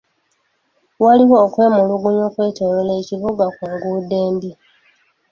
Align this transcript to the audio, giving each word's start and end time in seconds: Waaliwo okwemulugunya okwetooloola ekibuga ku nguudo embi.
Waaliwo 1.03 1.35
okwemulugunya 1.45 2.23
okwetooloola 2.29 2.93
ekibuga 3.01 3.45
ku 3.55 3.63
nguudo 3.71 4.15
embi. 4.27 4.51